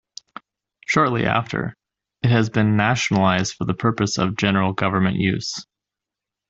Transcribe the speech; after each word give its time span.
Shortly 0.87 1.27
after, 1.27 1.77
it 2.23 2.31
has 2.31 2.49
been 2.49 2.75
"nationalized" 2.75 3.53
for 3.53 3.65
the 3.65 3.75
purpose 3.75 4.17
of 4.17 4.35
general 4.35 4.73
government 4.73 5.17
use. 5.17 5.63